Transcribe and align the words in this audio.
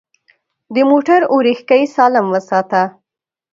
د 0.73 0.75
موټر 0.89 1.21
اورېښکۍ 1.33 1.83
سالم 1.95 2.25
وساته. 2.29 2.83